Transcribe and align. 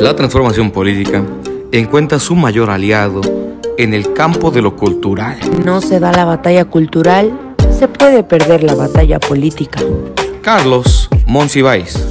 La 0.00 0.14
transformación 0.14 0.70
política 0.70 1.24
encuentra 1.72 2.18
su 2.18 2.34
mayor 2.36 2.70
aliado 2.70 3.20
en 3.76 3.92
el 3.94 4.12
campo 4.14 4.50
de 4.50 4.62
lo 4.62 4.76
cultural. 4.76 5.38
No 5.64 5.80
se 5.80 6.00
da 6.00 6.12
la 6.12 6.24
batalla 6.24 6.64
cultural, 6.64 7.56
se 7.76 7.88
puede 7.88 8.22
perder 8.22 8.62
la 8.62 8.74
batalla 8.74 9.20
política. 9.20 9.80
Carlos 10.40 11.08
Monsiváis. 11.26 12.07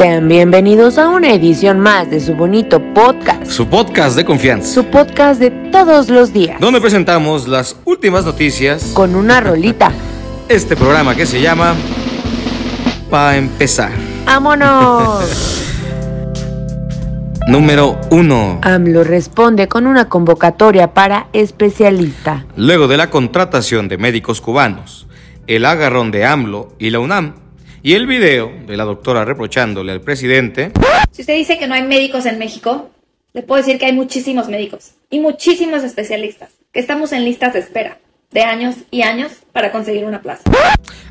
Sean 0.00 0.28
bienvenidos 0.28 0.96
a 0.96 1.10
una 1.10 1.30
edición 1.34 1.78
más 1.78 2.10
de 2.10 2.20
su 2.20 2.34
bonito 2.34 2.80
podcast. 2.94 3.44
Su 3.44 3.66
podcast 3.66 4.16
de 4.16 4.24
confianza. 4.24 4.66
Su 4.72 4.86
podcast 4.86 5.38
de 5.38 5.50
todos 5.50 6.08
los 6.08 6.32
días. 6.32 6.58
Donde 6.58 6.80
presentamos 6.80 7.46
las 7.46 7.76
últimas 7.84 8.24
noticias. 8.24 8.92
Con 8.94 9.14
una 9.14 9.42
rolita. 9.42 9.92
Este 10.48 10.74
programa 10.74 11.14
que 11.14 11.26
se 11.26 11.42
llama 11.42 11.74
Pa' 13.10 13.36
empezar. 13.36 13.92
¡Vámonos! 14.24 15.66
Número 17.46 18.00
1. 18.10 18.60
AMLO 18.62 19.04
responde 19.04 19.68
con 19.68 19.86
una 19.86 20.08
convocatoria 20.08 20.94
para 20.94 21.28
especialista. 21.34 22.46
Luego 22.56 22.88
de 22.88 22.96
la 22.96 23.10
contratación 23.10 23.88
de 23.88 23.98
médicos 23.98 24.40
cubanos, 24.40 25.06
el 25.46 25.66
agarrón 25.66 26.10
de 26.10 26.24
AMLO 26.24 26.74
y 26.78 26.88
la 26.88 27.00
UNAM, 27.00 27.34
y 27.82 27.94
el 27.94 28.06
video 28.06 28.52
de 28.66 28.76
la 28.76 28.84
doctora 28.84 29.24
reprochándole 29.24 29.92
al 29.92 30.00
presidente. 30.00 30.72
Si 31.10 31.22
usted 31.22 31.34
dice 31.34 31.58
que 31.58 31.66
no 31.66 31.74
hay 31.74 31.82
médicos 31.82 32.26
en 32.26 32.38
México, 32.38 32.90
le 33.32 33.42
puedo 33.42 33.62
decir 33.62 33.78
que 33.78 33.86
hay 33.86 33.92
muchísimos 33.92 34.48
médicos 34.48 34.92
y 35.08 35.20
muchísimos 35.20 35.82
especialistas, 35.82 36.50
que 36.72 36.80
estamos 36.80 37.12
en 37.12 37.24
listas 37.24 37.54
de 37.54 37.60
espera 37.60 37.98
de 38.30 38.42
años 38.42 38.76
y 38.90 39.02
años 39.02 39.32
para 39.52 39.72
conseguir 39.72 40.04
una 40.04 40.22
plaza. 40.22 40.44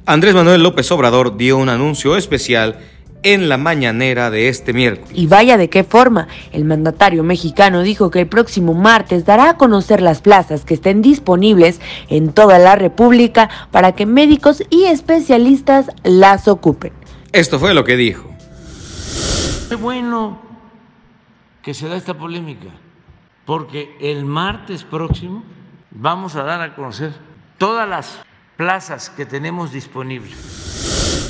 Andrés 0.06 0.34
Manuel 0.34 0.64
López 0.64 0.90
Obrador 0.92 1.36
dio 1.36 1.58
un 1.58 1.68
anuncio 1.70 2.16
especial 2.16 2.80
en 3.24 3.50
la 3.50 3.58
mañanera 3.58 4.30
de 4.30 4.48
este 4.48 4.74
miércoles. 4.74 5.12
Y 5.14 5.28
vaya 5.28 5.58
de 5.58 5.70
qué 5.70 5.84
forma. 5.84 6.28
El 6.52 6.66
mandatario 6.66 7.24
mexicano 7.24 7.82
dijo 7.82 8.12
que 8.12 8.22
el 8.22 8.28
próximo 8.28 8.74
martes 8.74 9.26
dará 9.26 9.52
a 9.52 9.58
conocer 9.58 10.02
las 10.02 10.22
plazas 10.22 10.66
que 10.66 10.74
estén 10.74 11.02
disponibles 11.02 11.82
en 12.08 12.32
toda 12.32 12.60
la 12.60 12.76
República 12.76 13.50
para 13.72 13.94
que 13.94 14.06
médicos 14.06 14.64
y 14.70 14.86
especialistas 14.86 15.88
las 16.04 16.48
ocupen. 16.48 16.94
Esto 17.32 17.60
fue 17.60 17.74
lo 17.74 17.84
que 17.84 17.96
dijo. 17.96 18.30
Qué 19.70 19.76
bueno 19.76 20.40
que 21.62 21.74
se 21.74 21.88
da 21.88 21.96
esta 21.96 22.16
polémica, 22.16 22.70
porque 23.46 23.96
el 24.00 24.26
martes 24.26 24.84
próximo 24.84 25.44
vamos 25.92 26.36
a 26.36 26.44
dar 26.44 26.62
a 26.62 26.76
conocer 26.76 27.14
todas 27.58 27.88
las 27.88 28.20
plazas 28.58 29.10
que 29.10 29.26
tenemos 29.26 29.72
disponibles. 29.72 31.29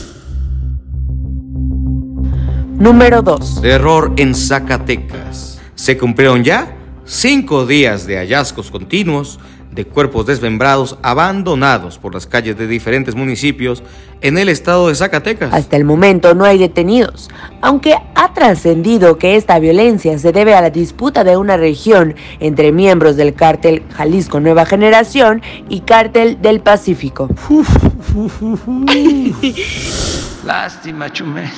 Número 2.79 3.21
2. 3.21 3.61
Terror 3.61 4.13
en 4.15 4.33
Zacatecas. 4.33 5.59
Se 5.75 5.97
cumplieron 5.97 6.45
ya 6.45 6.77
cinco 7.03 7.65
días 7.65 8.07
de 8.07 8.15
hallazgos 8.15 8.71
continuos 8.71 9.37
de 9.69 9.83
cuerpos 9.83 10.25
desmembrados 10.25 10.97
abandonados 11.01 11.97
por 11.97 12.13
las 12.13 12.25
calles 12.25 12.57
de 12.57 12.67
diferentes 12.67 13.15
municipios 13.15 13.83
en 14.21 14.37
el 14.37 14.47
estado 14.47 14.87
de 14.87 14.95
Zacatecas. 14.95 15.53
Hasta 15.53 15.75
el 15.75 15.83
momento 15.83 16.33
no 16.35 16.45
hay 16.45 16.57
detenidos, 16.57 17.29
aunque 17.59 17.95
ha 18.15 18.33
trascendido 18.33 19.17
que 19.17 19.35
esta 19.35 19.59
violencia 19.59 20.17
se 20.17 20.31
debe 20.31 20.55
a 20.55 20.61
la 20.61 20.69
disputa 20.69 21.25
de 21.25 21.35
una 21.35 21.57
región 21.57 22.15
entre 22.39 22.71
miembros 22.71 23.17
del 23.17 23.33
cártel 23.33 23.83
Jalisco 23.93 24.39
Nueva 24.39 24.65
Generación 24.65 25.41
y 25.67 25.81
cártel 25.81 26.41
del 26.41 26.61
Pacífico. 26.61 27.27
Lástima, 30.45 31.11
Chumel. 31.11 31.49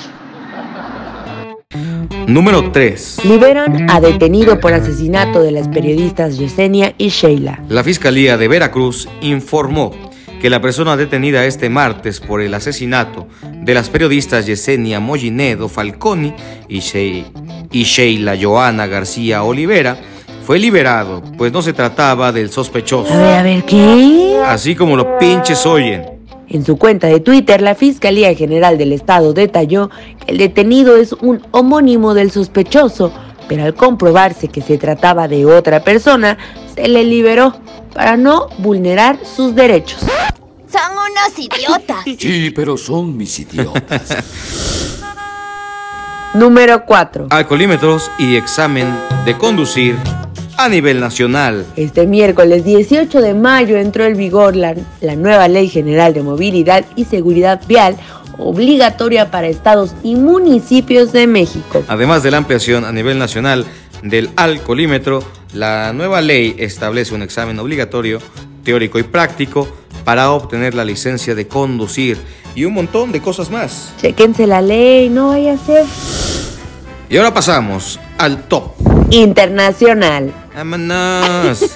Número 2.28 2.72
3. 2.72 3.20
Liberan 3.26 3.90
a 3.90 4.00
detenido 4.00 4.60
por 4.60 4.74
asesinato 4.74 5.42
de 5.42 5.52
las 5.52 5.68
periodistas 5.68 6.38
Yesenia 6.38 6.94
y 6.98 7.10
Sheila. 7.10 7.64
La 7.70 7.84
Fiscalía 7.84 8.38
de 8.38 8.48
Veracruz 8.48 9.08
informó 9.22 9.92
que 10.42 10.50
la 10.50 10.60
persona 10.60 10.98
detenida 10.98 11.46
este 11.46 11.70
martes 11.70 12.20
por 12.20 12.42
el 12.42 12.54
asesinato 12.54 13.28
de 13.44 13.74
las 13.74 13.90
periodistas 13.90 14.48
Yesenia 14.48 15.00
Mollinedo 15.00 15.70
Falconi 15.70 16.34
y, 16.68 16.80
y 17.72 17.84
Sheila 17.84 18.36
Joana 18.42 18.88
García 18.88 19.44
Olivera 19.44 19.98
fue 20.44 20.58
liberado, 20.58 21.22
pues 21.38 21.52
no 21.52 21.62
se 21.62 21.74
trataba 21.74 22.32
del 22.32 22.50
sospechoso. 22.50 23.14
A 23.14 23.18
ver, 23.18 23.34
a 23.36 23.44
ver, 23.44 23.64
¿qué? 23.64 24.42
Así 24.46 24.76
como 24.76 24.98
los 24.98 25.06
pinches 25.20 25.66
oyen. 25.66 26.21
En 26.54 26.66
su 26.66 26.76
cuenta 26.76 27.08
de 27.08 27.22
Twitter, 27.22 27.62
la 27.62 27.76
Fiscalía 27.76 28.36
General 28.36 28.78
del 28.78 28.92
Estado 28.92 29.32
detalló 29.32 29.90
que 30.20 30.34
el 30.34 30.38
detenido 30.38 30.98
es 30.98 31.14
un 31.14 31.42
homónimo 31.52 32.14
del 32.14 32.30
sospechoso, 32.30 33.14
pero 33.48 33.64
al 33.64 33.74
comprobarse 33.74 34.50
que 34.50 34.62
se 34.62 34.78
trataba 34.78 35.30
de 35.30 35.46
otra 35.46 35.82
persona, 35.82 36.38
se 36.76 36.90
le 36.90 37.06
liberó 37.06 37.56
para 37.94 38.18
no 38.18 38.50
vulnerar 38.58 39.18
sus 39.26 39.56
derechos. 39.56 40.02
Son 40.70 40.92
unos 40.92 41.40
idiotas. 41.40 42.04
Sí, 42.20 42.52
pero 42.54 42.76
son 42.76 43.16
mis 43.16 43.40
idiotas. 43.40 44.02
Número 46.34 46.86
4. 46.86 47.28
Alcoholímetros 47.30 48.12
y 48.20 48.36
examen 48.36 48.94
de 49.24 49.38
conducir 49.38 49.96
a 50.66 50.70
nivel 50.70 51.00
nacional. 51.00 51.66
Este 51.76 52.06
miércoles 52.06 52.64
18 52.64 53.22
de 53.22 53.34
mayo 53.34 53.78
entró 53.78 54.06
en 54.06 54.16
vigor 54.16 54.56
la, 54.56 54.76
la, 55.02 55.16
nueva 55.16 55.48
Ley 55.48 55.70
General 55.70 56.14
de 56.14 56.22
Movilidad 56.22 56.86
y 56.96 57.06
Seguridad 57.06 57.62
Vial 57.68 57.98
obligatoria 58.38 59.30
para 59.30 59.48
estados 59.48 59.94
y 60.04 60.16
municipios 60.16 61.12
de 61.12 61.28
México. 61.28 61.84
Además 61.88 62.24
de 62.24 62.32
la 62.32 62.38
ampliación 62.38 62.86
a 62.86 62.92
nivel 62.92 63.20
nacional 63.20 63.66
del 64.04 64.30
alcoholímetro, 64.36 65.24
la 65.54 65.94
nueva 65.94 66.22
ley 66.22 66.56
establece 66.58 67.14
un 67.14 67.22
examen 67.22 67.60
obligatorio, 67.60 68.20
teórico 68.64 69.00
y 69.00 69.04
práctico 69.04 69.68
para 70.06 70.32
obtener 70.32 70.74
la 70.74 70.86
licencia 70.86 71.36
de 71.36 71.48
conducir 71.48 72.18
y 72.56 72.66
un 72.66 72.74
montón 72.74 73.12
de 73.12 73.22
cosas 73.22 73.50
más. 73.50 73.94
Chequense 74.02 74.48
la 74.48 74.62
ley, 74.62 75.10
no 75.10 75.30
vaya 75.30 75.54
a 75.54 75.58
ser. 75.58 75.86
Y 77.10 77.18
ahora 77.18 77.34
pasamos 77.34 78.00
al 78.18 78.44
top 78.44 78.81
internacional. 79.12 80.34
¡Vámonos! 80.56 81.60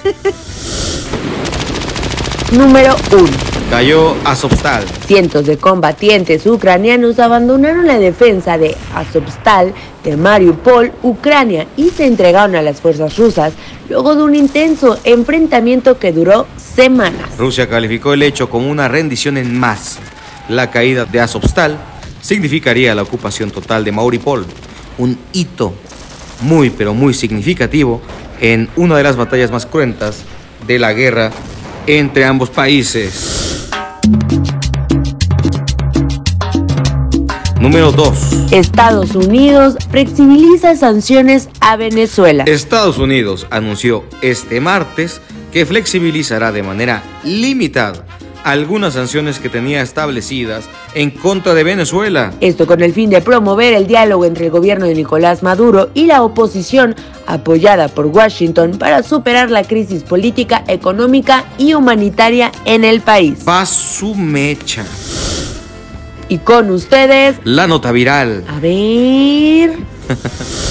Número 2.52 2.96
1. 3.12 3.26
Cayó 3.70 4.14
Azovstal. 4.24 4.84
Cientos 5.06 5.46
de 5.46 5.58
combatientes 5.58 6.46
ucranianos 6.46 7.18
abandonaron 7.18 7.86
la 7.86 7.98
defensa 7.98 8.56
de 8.56 8.76
Azovstal 8.94 9.74
de 10.04 10.16
Mariupol, 10.16 10.92
Ucrania, 11.02 11.66
y 11.76 11.90
se 11.90 12.06
entregaron 12.06 12.54
a 12.54 12.62
las 12.62 12.80
fuerzas 12.80 13.18
rusas 13.18 13.52
luego 13.88 14.14
de 14.14 14.22
un 14.22 14.36
intenso 14.36 14.98
enfrentamiento 15.04 15.98
que 15.98 16.12
duró 16.12 16.46
semanas. 16.56 17.36
Rusia 17.36 17.68
calificó 17.68 18.14
el 18.14 18.22
hecho 18.22 18.48
como 18.48 18.70
una 18.70 18.86
rendición 18.86 19.36
en 19.36 19.58
más. 19.58 19.98
La 20.48 20.70
caída 20.70 21.04
de 21.04 21.20
Azovstal 21.20 21.76
significaría 22.20 22.94
la 22.94 23.02
ocupación 23.02 23.50
total 23.50 23.84
de 23.84 23.90
Mariupol, 23.92 24.46
un 24.98 25.18
hito 25.32 25.74
muy 26.40 26.70
pero 26.70 26.94
muy 26.94 27.14
significativo 27.14 28.00
en 28.40 28.68
una 28.76 28.96
de 28.96 29.02
las 29.02 29.16
batallas 29.16 29.50
más 29.50 29.66
cruentas 29.66 30.24
de 30.66 30.78
la 30.78 30.92
guerra 30.92 31.30
entre 31.86 32.24
ambos 32.24 32.50
países. 32.50 33.68
Número 37.60 37.90
2. 37.90 38.52
Estados 38.52 39.14
Unidos 39.16 39.76
flexibiliza 39.90 40.76
sanciones 40.76 41.48
a 41.60 41.76
Venezuela. 41.76 42.44
Estados 42.46 42.98
Unidos 42.98 43.46
anunció 43.50 44.04
este 44.22 44.60
martes 44.60 45.20
que 45.52 45.66
flexibilizará 45.66 46.52
de 46.52 46.62
manera 46.62 47.02
limitada 47.24 48.04
algunas 48.46 48.94
sanciones 48.94 49.40
que 49.40 49.48
tenía 49.48 49.82
establecidas 49.82 50.66
en 50.94 51.10
contra 51.10 51.52
de 51.52 51.64
Venezuela. 51.64 52.32
Esto 52.40 52.64
con 52.64 52.80
el 52.80 52.92
fin 52.92 53.10
de 53.10 53.20
promover 53.20 53.74
el 53.74 53.88
diálogo 53.88 54.24
entre 54.24 54.46
el 54.46 54.50
gobierno 54.52 54.86
de 54.86 54.94
Nicolás 54.94 55.42
Maduro 55.42 55.90
y 55.94 56.06
la 56.06 56.22
oposición 56.22 56.94
apoyada 57.26 57.88
por 57.88 58.06
Washington 58.06 58.78
para 58.78 59.02
superar 59.02 59.50
la 59.50 59.64
crisis 59.64 60.04
política, 60.04 60.62
económica 60.68 61.44
y 61.58 61.74
humanitaria 61.74 62.52
en 62.64 62.84
el 62.84 63.00
país. 63.00 63.40
Va 63.46 63.66
su 63.66 64.14
mecha. 64.14 64.84
Y 66.28 66.38
con 66.38 66.70
ustedes... 66.70 67.38
La 67.42 67.66
nota 67.66 67.90
viral. 67.90 68.44
A 68.48 68.60
ver... 68.60 69.72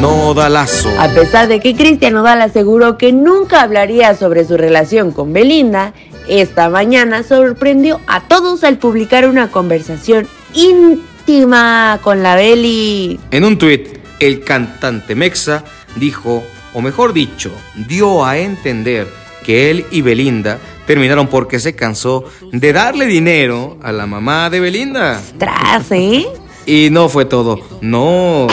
Nodalazo. 0.00 0.88
A 0.98 1.08
pesar 1.08 1.46
de 1.46 1.60
que 1.60 1.76
Cristian 1.76 2.14
Nodal 2.14 2.40
aseguró 2.40 2.96
que 2.96 3.12
nunca 3.12 3.60
hablaría 3.60 4.16
sobre 4.16 4.46
su 4.46 4.56
relación 4.56 5.12
con 5.12 5.34
Belinda, 5.34 5.92
esta 6.26 6.70
mañana 6.70 7.22
sorprendió 7.22 8.00
a 8.06 8.22
todos 8.22 8.64
al 8.64 8.78
publicar 8.78 9.28
una 9.28 9.50
conversación 9.50 10.26
íntima 10.54 11.98
con 12.02 12.22
la 12.22 12.34
Beli. 12.34 13.20
En 13.30 13.44
un 13.44 13.58
tuit, 13.58 13.98
el 14.20 14.42
cantante 14.42 15.14
Mexa 15.14 15.64
dijo, 15.96 16.42
o 16.72 16.80
mejor 16.80 17.12
dicho, 17.12 17.50
dio 17.86 18.24
a 18.24 18.38
entender 18.38 19.06
que 19.44 19.70
él 19.70 19.84
y 19.90 20.00
Belinda 20.00 20.58
terminaron 20.86 21.26
porque 21.26 21.58
se 21.58 21.74
cansó 21.74 22.24
de 22.52 22.72
darle 22.72 23.04
dinero 23.04 23.76
a 23.82 23.92
la 23.92 24.06
mamá 24.06 24.48
de 24.48 24.60
Belinda. 24.60 25.20
Tras, 25.36 25.92
¿eh? 25.92 26.26
Y 26.64 26.88
no 26.90 27.08
fue 27.10 27.26
todo, 27.26 27.60
no, 27.82 28.46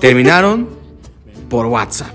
terminaron 0.00 0.77
por 1.48 1.66
WhatsApp. 1.66 2.14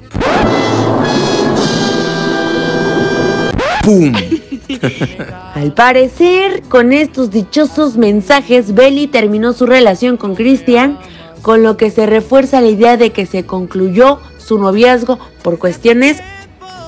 ¡Pum! 3.84 4.14
Al 5.56 5.74
parecer, 5.74 6.64
con 6.70 6.94
estos 6.94 7.32
dichosos 7.32 7.98
mensajes, 7.98 8.74
Belly 8.74 9.08
terminó 9.08 9.54
su 9.54 9.66
relación 9.66 10.18
con 10.18 10.36
Christian, 10.36 10.98
con 11.42 11.64
lo 11.64 11.76
que 11.78 11.92
se 11.92 12.06
refuerza 12.06 12.62
la 12.62 12.70
idea 12.70 12.98
de 12.98 13.12
que 13.12 13.26
se 13.26 13.46
concluyó 13.46 14.20
su 14.38 14.58
noviazgo 14.58 15.20
por 15.42 15.60
cuestiones 15.60 16.18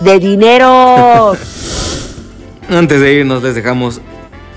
de 0.01 0.19
dinero. 0.19 1.33
Antes 2.69 2.99
de 3.01 3.13
irnos 3.13 3.43
les 3.43 3.53
dejamos 3.53 4.01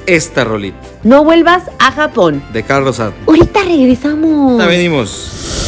esta 0.07 0.43
rolita 0.43 0.79
No 1.05 1.23
vuelvas 1.25 1.65
a 1.79 1.93
Japón. 1.93 2.43
de 2.55 2.63
Carlos 2.63 2.97
Sad. 2.97 3.13
Ahorita 3.27 3.63
regresamos. 3.65 4.59
Ya 4.59 4.67
venimos. 4.67 5.68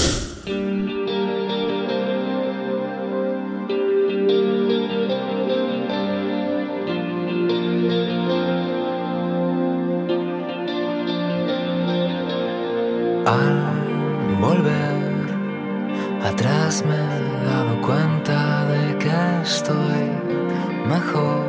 Atrás 16.22 16.84
me 16.86 16.94
he 16.94 17.44
dado 17.44 17.80
cuenta 17.80 18.66
de 18.66 18.98
que 18.98 19.42
estoy 19.42 20.10
mejor 20.86 21.46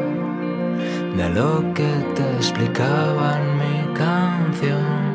de 1.16 1.30
lo 1.30 1.74
que 1.74 1.92
te 2.16 2.24
explicaba 2.36 3.40
en 3.40 3.58
mi 3.62 3.94
canción 3.94 5.12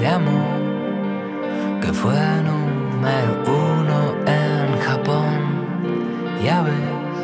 de 0.00 0.06
amor, 0.06 1.80
que 1.80 1.92
fue 1.92 2.20
número 2.48 3.32
uno 3.46 4.14
en 4.26 4.78
Japón. 4.80 5.38
Ya 6.44 6.62
ves, 6.62 7.18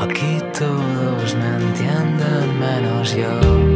aquí 0.00 0.38
todos 0.58 1.34
me 1.34 1.56
entienden 1.64 2.60
menos 2.60 3.14
yo. 3.14 3.71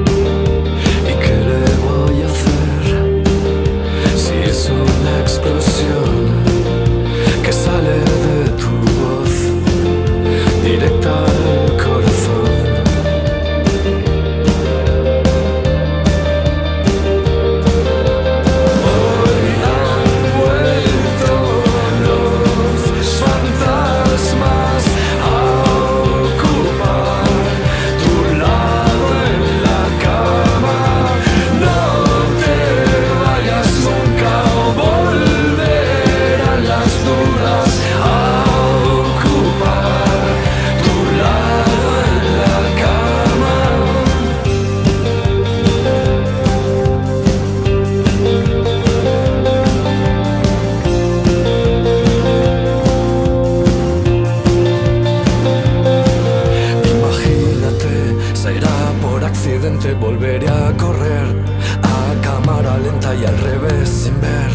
Al 63.27 63.39
revés 63.39 63.89
sin 63.89 64.21
ver 64.21 64.51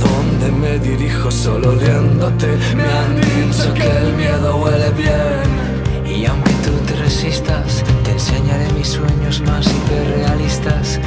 dónde 0.00 0.50
me 0.52 0.78
dirijo, 0.78 1.30
solo 1.30 1.70
oliéndote. 1.70 2.48
Me 2.74 2.84
han 2.84 3.16
dicho 3.20 3.72
que 3.74 3.86
el 3.86 4.12
miedo 4.14 4.56
huele 4.56 4.90
bien. 4.90 5.76
Y 6.06 6.24
aunque 6.26 6.52
tú 6.64 6.72
te 6.86 6.94
resistas, 6.96 7.84
te 8.04 8.12
enseñaré 8.12 8.72
mis 8.72 8.88
sueños 8.88 9.40
más 9.40 9.66
hiperrealistas. 9.66 11.00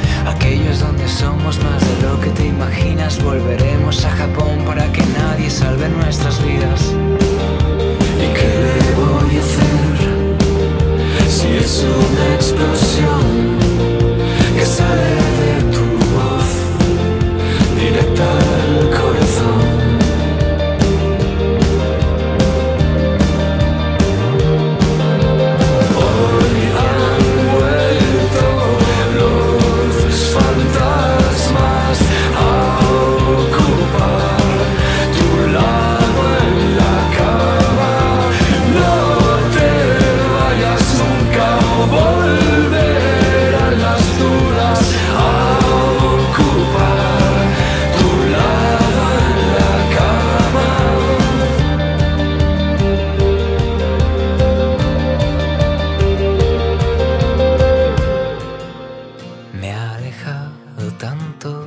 Tanto 61.00 61.66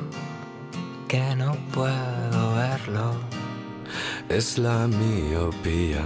que 1.08 1.36
no 1.36 1.56
puedo 1.74 2.54
verlo. 2.54 3.16
Es 4.30 4.60
la 4.60 4.88
miopía 4.88 6.06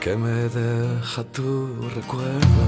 que 0.00 0.14
me 0.16 0.48
deja 0.60 1.24
tu 1.24 1.88
recuerdo. 1.96 2.62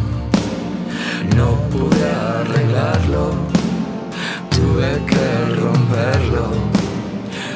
No 1.36 1.48
pude 1.70 2.10
arreglarlo, 2.10 3.26
tuve 4.50 4.90
que 5.10 5.26
romperlo. 5.60 6.46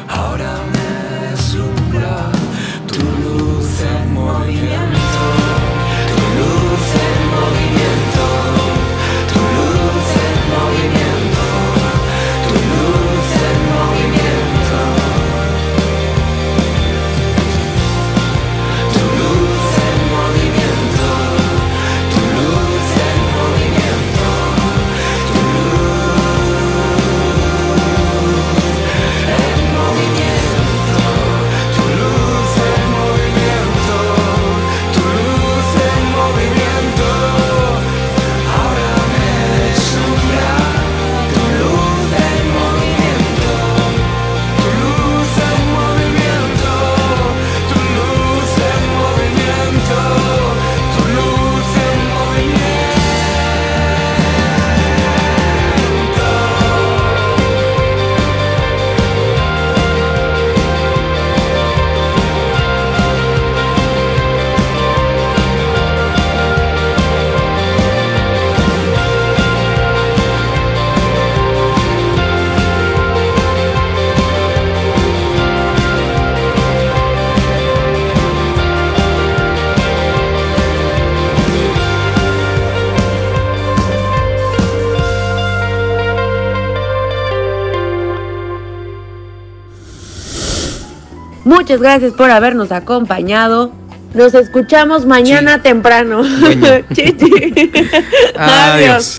Ahora 0.09 0.53
me 0.73 0.88
Muchas 91.49 91.81
gracias 91.81 92.13
por 92.13 92.31
habernos 92.31 92.73
acompañado. 92.73 93.73
Nos 94.13 94.35
escuchamos 94.35 95.07
mañana 95.07 95.63
temprano. 95.63 96.21
Chichi. 96.93 97.71
Adiós. 98.37 99.19